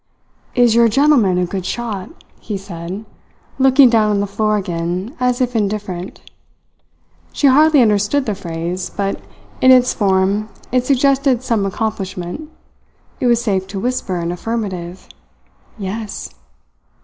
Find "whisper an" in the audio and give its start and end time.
13.79-14.31